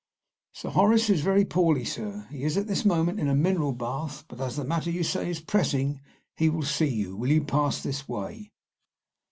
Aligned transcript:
"Sir 0.53 0.69
Horace 0.69 1.11
is 1.11 1.21
very 1.21 1.45
poorly, 1.45 1.85
sir; 1.85 2.25
he 2.31 2.43
is 2.43 2.57
at 2.57 2.65
this 2.65 2.83
moment 2.83 3.19
in 3.19 3.27
a 3.27 3.35
mineral 3.35 3.71
bath; 3.71 4.25
but 4.27 4.41
as 4.41 4.55
the 4.55 4.63
matter 4.63 4.89
you 4.89 5.03
say 5.03 5.29
is 5.29 5.39
pressing, 5.41 6.01
he 6.35 6.49
will 6.49 6.63
see 6.63 6.89
you. 6.89 7.15
Will 7.15 7.29
you 7.29 7.43
pass 7.43 7.83
this 7.83 8.09
way?" 8.09 8.51